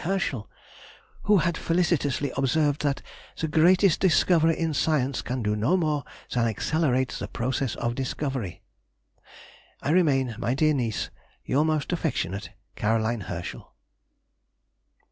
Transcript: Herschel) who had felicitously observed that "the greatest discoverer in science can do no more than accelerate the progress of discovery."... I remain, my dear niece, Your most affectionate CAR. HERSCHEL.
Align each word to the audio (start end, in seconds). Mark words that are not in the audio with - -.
Herschel) 0.03 0.49
who 1.25 1.37
had 1.37 1.55
felicitously 1.55 2.31
observed 2.35 2.81
that 2.81 3.03
"the 3.37 3.47
greatest 3.47 3.99
discoverer 3.99 4.49
in 4.49 4.73
science 4.73 5.21
can 5.21 5.43
do 5.43 5.55
no 5.55 5.77
more 5.77 6.03
than 6.31 6.47
accelerate 6.47 7.09
the 7.09 7.27
progress 7.27 7.75
of 7.75 7.93
discovery."... 7.93 8.63
I 9.79 9.91
remain, 9.91 10.35
my 10.39 10.55
dear 10.55 10.73
niece, 10.73 11.11
Your 11.45 11.65
most 11.65 11.93
affectionate 11.93 12.49
CAR. 12.75 12.97
HERSCHEL. 12.97 13.75